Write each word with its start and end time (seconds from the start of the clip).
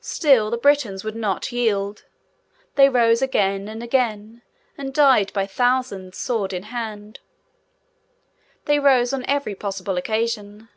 Still, 0.00 0.50
the 0.50 0.56
Britons 0.58 1.04
would 1.04 1.14
not 1.14 1.52
yield. 1.52 2.06
They 2.74 2.88
rose 2.88 3.22
again 3.22 3.68
and 3.68 3.84
again, 3.84 4.42
and 4.76 4.92
died 4.92 5.32
by 5.32 5.46
thousands, 5.46 6.18
sword 6.18 6.52
in 6.52 6.64
hand. 6.74 7.20
They 8.64 8.80
rose, 8.80 9.12
on 9.12 9.24
every 9.26 9.54
possible 9.54 9.96
occasion. 9.96 10.70